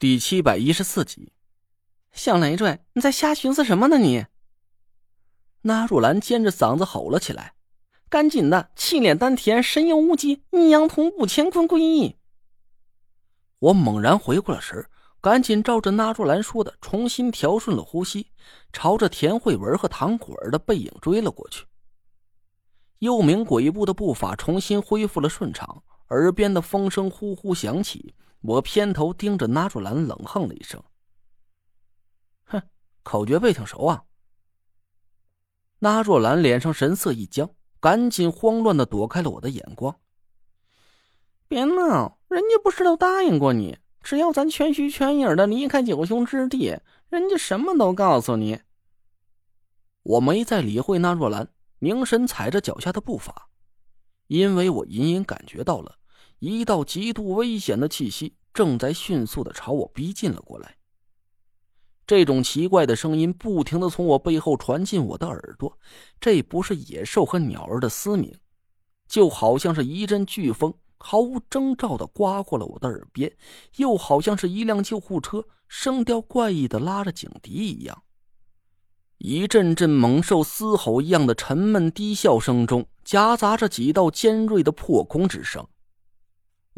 [0.00, 1.34] 第七百一十四集，
[2.10, 3.98] 小累赘，你在瞎寻思什么呢？
[3.98, 4.24] 你！
[5.60, 7.52] 那若兰尖着嗓子吼了起来
[8.08, 12.16] ：“赶紧的，气敛丹田，神游无极，阴阳同步，乾坤归一。”
[13.60, 14.88] 我猛然回过了神，
[15.20, 18.28] 赶紧照着那若兰说的，重新调顺了呼吸，
[18.72, 21.66] 朝着田慧文和唐果儿的背影追了过去。
[23.00, 28.14] 幽冥鬼步的步伐重新恢复了顺畅，耳边的风声呼呼响起。
[28.42, 30.82] 我偏头盯着纳若兰，冷哼了一声
[32.46, 32.62] ：“哼，
[33.02, 34.04] 口诀背挺熟啊。”
[35.80, 37.50] 纳若兰脸上神色一僵，
[37.80, 39.94] 赶紧慌乱的躲开了我的眼光。
[41.48, 48.60] “别闹，人家不是都答应过你，只要咱全虚全影的离开九雄之地，人家什么都告诉你。”
[50.02, 53.50] 我没再理会纳若兰，凝神踩着脚下的步伐，
[54.28, 55.98] 因为我隐隐感觉到了。
[56.40, 60.76] 一道极度危险的气息正在迅速的朝我逼近了过来。
[62.06, 65.78] 这种奇怪的声音不停的从我背后传进我的耳朵，
[66.18, 68.34] 这不是野兽和鸟儿的嘶鸣，
[69.06, 73.32] 就好像是一阵飓风毫无征兆的刮过了我的耳边，
[73.76, 78.02] 又好像是一辆救护车声调怪异的拉着警笛一样。
[79.18, 85.68] 一阵阵猛兽嘶吼一样的沉闷低笑声中，夹杂着几道尖锐的破空之声。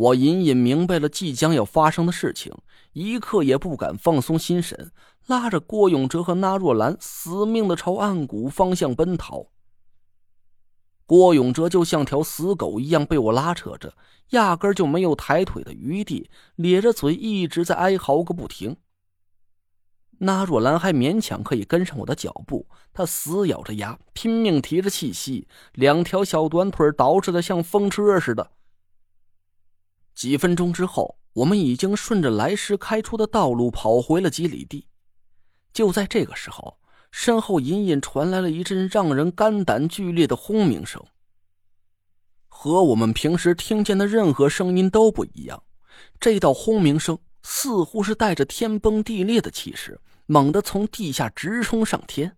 [0.00, 2.54] 我隐隐明白了即将要发生的事情，
[2.94, 4.92] 一刻也不敢放松心神，
[5.26, 9.48] 拉着郭永哲和那若兰死命的朝暗谷方向奔逃。
[11.04, 13.92] 郭永哲就像条死狗一样被我拉扯着，
[14.30, 18.78] 压根就没有抬腿的余地，咧着嘴一直在哀嚎个不停。
[20.20, 28.52] 那若兰还勉强可以跟上我的脚步，她死咬着牙，拼命提着气息，两条小短腿捯饬的像风车似的。
[30.20, 34.86] 几分钟之后，我们已经顺着来时开出的道路跑回了几里地。
[35.72, 36.76] 就在这个时候，
[37.10, 41.02] 身后隐隐传来了一阵让人肝胆剧烈的轰鸣声，
[42.48, 45.62] 和我们平时听见的任何声音都不一样。
[46.20, 52.36] 这道轰鸣声似乎是带着天崩地裂的气势，猛地从地下直冲上天。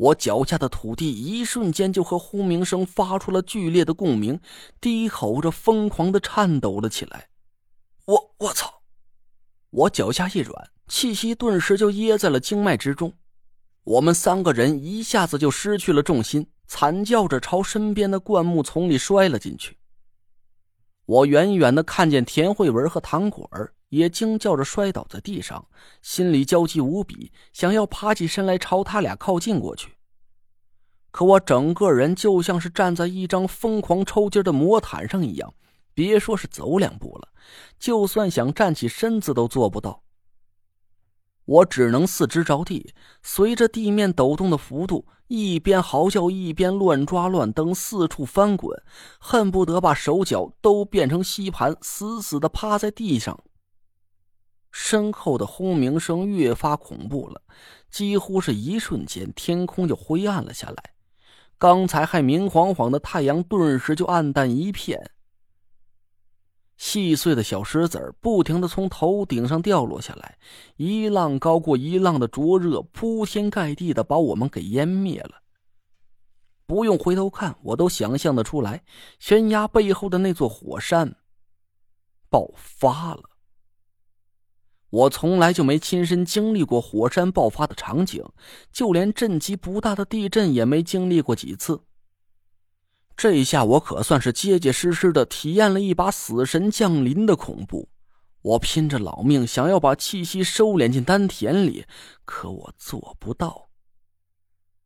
[0.00, 4.40] 我脚下的土地一瞬间就和轰鸣声发出了剧烈的共鸣，
[4.80, 7.28] 低吼着疯狂的颤抖了起来。
[8.06, 8.80] 我我操！
[9.68, 13.12] 我脚下一软，气息顿时就噎在了经脉之中。
[13.84, 19.76] 我们三个人一下子就失去了重心，惨叫着朝身边的灌木丛里摔了进去。
[21.10, 25.66] 我远远的看见田慧文和唐果儿也惊叫着摔倒在地上，
[26.02, 29.96] 心里焦急无比，想要爬起身来朝他俩靠近过去。
[31.10, 35.52] 可我整个人就像是站在一张疯狂抽筋的魔毯上一样，
[35.94, 37.30] 别说是走两步了，
[37.76, 40.04] 就算想站起身子都做不到。
[41.44, 42.92] 我只能四肢着地，
[43.22, 48.80] 随着地面抖动的幅度，一边嚎叫一边乱抓乱蹬，四处翻滚，
[49.18, 53.42] 恨不得把手脚都变成吸盘，死死的趴在地上。
[54.70, 57.42] 身后的轰鸣声越发恐怖了，
[57.90, 60.76] 几乎是一瞬间，天空就灰暗了下来。
[61.58, 65.10] 刚才还明晃晃的太阳，顿时就暗淡一片。
[66.80, 70.38] 细碎的小石子不停的从头顶上掉落下来，
[70.76, 75.42] 一浪高过一浪的灼热，铺天盖地的把我们给淹灭了。
[76.64, 78.82] 不用回头看，我都想象得出来，
[79.18, 81.14] 悬崖背后的那座火山
[82.30, 83.24] 爆发了。
[84.88, 88.24] 我从来就没亲身经历过火山爆发的场景，
[88.72, 91.78] 就连震级不大的地震也没经历过几次。
[93.20, 97.90] 这一下我可算是结结实实的体验了一把死神降临的恐怖。
[98.40, 101.84] 我拼着老命想要把气息收敛进丹田里，
[102.24, 103.68] 可我做不到。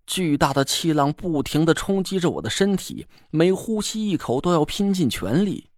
[0.05, 5.71] 巨大的气浪不停的冲击着我的身体，每呼吸一口都要拼尽全力。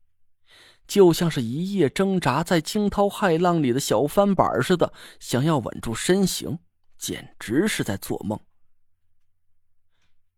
[0.88, 6.58] 就像是一夜挣扎在惊涛骇浪里的小翻板似的，想要稳住身形，
[6.96, 8.40] 简直是在做梦。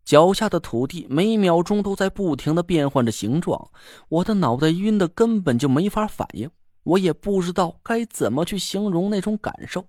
[0.08, 3.70] 脚下的土地每秒钟都在不停的变换着形状，
[4.08, 6.50] 我的脑袋晕的根本就没法反应，
[6.82, 9.84] 我也不知道该怎么去形容那种感受。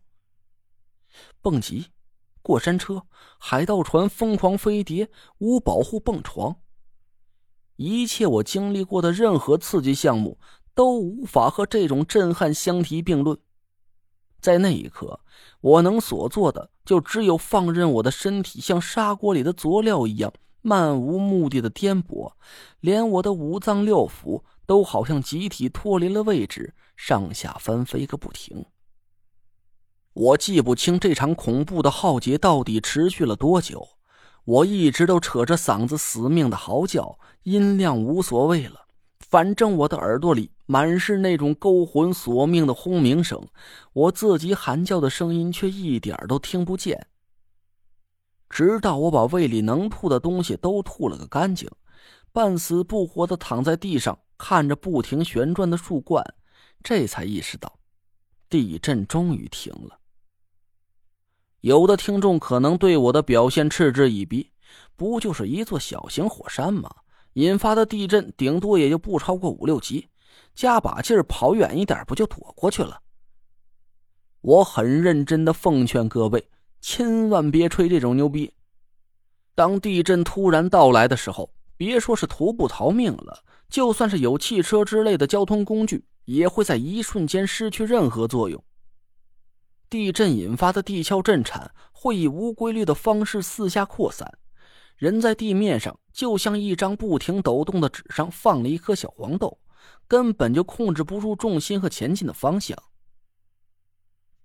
[1.42, 1.86] 蹦极、
[2.42, 3.02] 过山车、
[3.38, 6.54] 海盗船、疯狂飞碟、无保护蹦床。
[7.78, 10.38] 一切我经历过的任何刺激项目
[10.76, 13.40] 都无法和这种震撼相提并论。
[14.42, 15.20] 在那一刻，
[15.62, 20.32] 我能所做的就只有放任我的身体像砂锅里的佐料一样
[20.62, 22.32] 漫无目的的颠簸，
[22.80, 28.66] 连我的五脏六腑都好像集体脱离了位置，上下翻飞个不停。
[30.14, 33.88] 我记不清这场恐怖的浩劫到底持续了多久，
[34.44, 38.88] 我一直都扯着嗓子死命的嚎叫，音量无所谓了，
[39.30, 43.48] 反正我的耳朵里满是那种勾魂索命的轰鸣声，
[43.94, 47.08] 我自己喊叫的声音却一点都听不见。
[48.50, 51.70] 直到我把胃里能吐的东西都吐了个干净，
[52.32, 56.26] 半死不活的躺在地上，看着不停旋转的树冠，
[56.82, 57.78] 这才意识到，
[58.50, 60.00] 地震终于停了。
[61.62, 64.50] 有的听众可能对我的表现嗤之以鼻，
[64.96, 66.90] 不就是一座小型火山吗？
[67.34, 70.10] 引发的地震顶多也就不超过五六级，
[70.56, 73.02] 加把劲儿跑远一点不就躲过去了？
[74.42, 76.50] 我很认真的奉劝各位，
[76.82, 78.54] 千万别吹这种牛逼。
[79.54, 88.64] 当地震突然到来的时候，别说是徒步逃命了，就算是有汽车之类的交通工具，也会在一瞬间失去任何作用。
[89.90, 94.38] 地震引发的地壳震颤会以无规律的方式四下扩散，
[95.00, 99.58] 人在地面上就像一张不停抖动的纸上放了一颗小黄豆，
[100.10, 102.78] 根本就控制不住重心和前进的方向。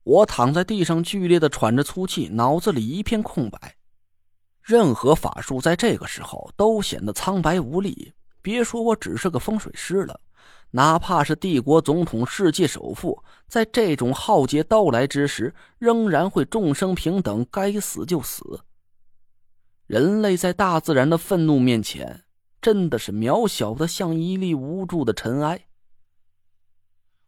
[0.04, 3.74] 我躺在地上，剧烈的喘着粗气，脑子里一片空白，
[4.62, 8.12] 任何法术在这个时候都显得苍白无力。
[8.40, 10.20] 别说我只是个风水师了。
[10.70, 18.60] 哪怕是帝国总统、世界首富，在这种浩劫到来之时，仍然会众生平等，该死就死。
[19.86, 22.24] 人类在大自然的愤怒面前，
[22.62, 25.66] 真的是渺小的像一粒无助的尘埃。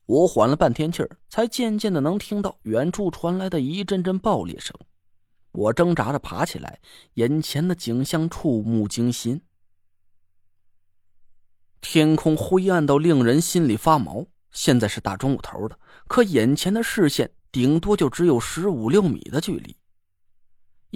[0.06, 4.74] 我缓了半天气儿，才渐渐的能听到远处传来的一阵阵爆裂声。
[5.52, 6.80] 我挣扎着爬起来，
[7.14, 9.42] 眼前的景象触目惊心。
[11.80, 14.26] 天空灰暗到令人心里发毛。
[14.50, 19.76] 现在是大中午头的，可眼前的视线顶多就只有十五六米的距离。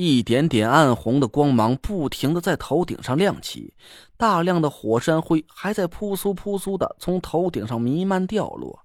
[0.02, 3.74] 一点点暗红的光芒不停的在头顶上亮起，
[4.16, 8.80] 大量的火山灰还在扑簌扑簌的从头顶上弥漫掉落。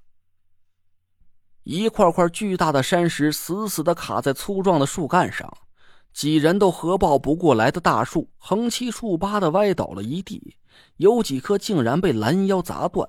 [1.63, 5.49] 一块块巨大的山石死死的卡在粗壮的树干上，
[6.11, 10.57] 几人都合抱不过来的大树横七竖八的歪倒了一地。
[10.97, 13.07] 有几棵竟然被拦腰砸断。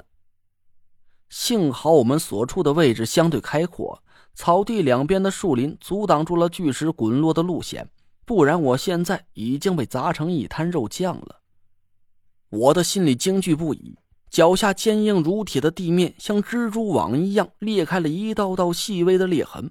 [1.28, 4.00] 幸好我们所处的位置相对开阔，
[4.32, 7.90] 草地两边的树林阻挡住了巨石滚落的路线，
[8.26, 11.40] 不然我现在已经被砸成一滩肉酱了。
[12.50, 13.96] 我的心里惊惧不已，
[14.28, 19.70] 脚下坚硬如铁的地面像蜘蛛网一样裂开了一道道细微的裂痕。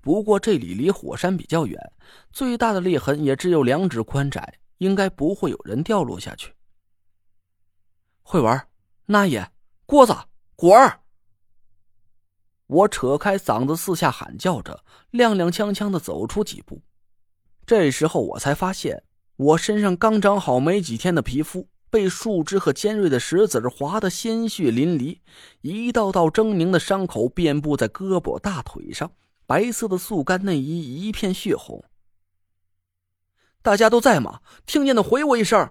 [0.00, 1.92] 不过这里离火山比较远，
[2.30, 6.52] 最大的裂痕也只有两指宽窄，应该不会有人掉落下去。
[8.22, 8.68] 会玩，
[9.06, 9.50] 那也
[9.84, 10.14] 锅子
[10.54, 11.00] 滚儿！
[12.66, 16.80] 我扯开嗓子四下喊叫着，踉踉跄跄的走出几步。
[17.66, 19.02] 这时候我才发现，
[19.36, 25.20] 我身上刚长好没几天的皮肤被树枝和尖锐的石子划得鲜血淋漓，
[25.62, 29.12] 一道道狰狞的伤口遍布在胳膊、大腿上，
[29.46, 31.84] 白色的速干内衣一片血红。
[33.62, 34.40] 大家都在吗？
[34.66, 35.70] 听见的回我一声。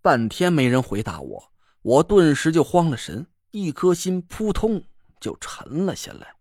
[0.00, 4.84] 半天没人回答我，我顿时就慌了神，一颗心扑通
[5.18, 6.36] 就沉了下来。